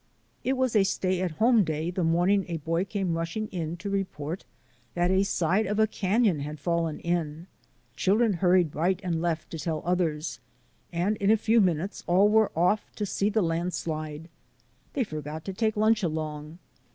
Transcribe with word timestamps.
It 0.43 0.53
was 0.57 0.75
a 0.75 0.83
stay 0.83 1.21
at 1.21 1.33
home 1.37 1.63
day 1.63 1.91
the 1.91 2.03
morning 2.03 2.45
a 2.47 2.57
boy 2.57 2.79
i 2.79 2.81
7 2.81 2.81
o 2.81 2.81
THE 2.81 2.81
ADVENTURES 2.81 2.81
OF 2.81 2.81
A 2.81 2.81
NATURE 2.81 2.87
GUIDE 2.87 2.89
came 2.89 3.17
rushing 3.17 3.47
in 3.69 3.77
to 3.77 3.89
report 3.91 4.45
that 4.95 5.11
a 5.11 5.23
side 5.23 5.67
of 5.67 5.77
a 5.79 5.85
canon 5.85 6.39
had 6.39 6.59
fallen 6.59 6.99
in. 7.01 7.47
Children 7.95 8.33
hurried 8.33 8.73
right 8.73 8.99
and 9.03 9.21
left 9.21 9.51
to 9.51 9.59
tell 9.59 9.83
others, 9.85 10.39
and 10.91 11.17
in 11.17 11.29
a 11.29 11.37
few 11.37 11.61
minutes 11.61 12.03
all 12.07 12.29
were 12.29 12.51
off 12.57 12.91
to 12.95 13.05
see 13.05 13.29
the 13.29 13.43
landslide. 13.43 14.27
They 14.93 15.03
forgot 15.03 15.45
to 15.45 15.53
take 15.53 15.77
lunch 15.77 16.01
along. 16.01 16.57